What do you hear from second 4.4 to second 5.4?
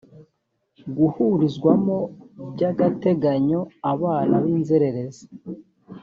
b inzererezi